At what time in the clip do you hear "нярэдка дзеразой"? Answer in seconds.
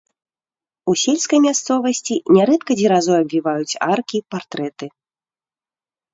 2.39-3.17